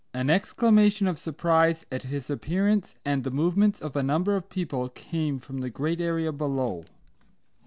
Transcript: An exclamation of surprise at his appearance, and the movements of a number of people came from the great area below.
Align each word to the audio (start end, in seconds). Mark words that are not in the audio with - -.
An 0.15 0.31
exclamation 0.31 1.05
of 1.05 1.19
surprise 1.19 1.85
at 1.91 2.01
his 2.01 2.31
appearance, 2.31 2.95
and 3.05 3.23
the 3.23 3.29
movements 3.29 3.79
of 3.79 3.95
a 3.95 4.01
number 4.01 4.35
of 4.35 4.49
people 4.49 4.89
came 4.89 5.37
from 5.37 5.59
the 5.59 5.69
great 5.69 6.01
area 6.01 6.31
below. 6.31 6.85